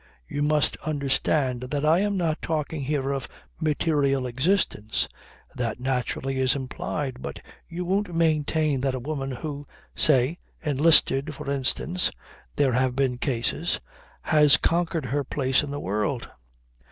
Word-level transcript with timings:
You 0.27 0.41
must 0.41 0.77
understand 0.77 1.61
that 1.69 1.85
I 1.85 1.99
am 1.99 2.17
not 2.17 2.41
talking 2.41 2.81
here 2.81 3.11
of 3.11 3.27
material 3.59 4.25
existence. 4.25 5.07
That 5.53 5.79
naturally 5.79 6.37
is 6.39 6.55
implied; 6.55 7.21
but 7.21 7.39
you 7.69 7.85
won't 7.85 8.15
maintain 8.15 8.81
that 8.81 8.95
a 8.95 8.99
woman 8.99 9.29
who, 9.29 9.67
say, 9.93 10.39
enlisted, 10.63 11.35
for 11.35 11.51
instance 11.51 12.09
(there 12.55 12.73
have 12.73 12.95
been 12.95 13.19
cases) 13.19 13.79
has 14.23 14.57
conquered 14.57 15.05
her 15.05 15.23
place 15.23 15.61
in 15.61 15.69
the 15.69 15.79
world. 15.79 16.27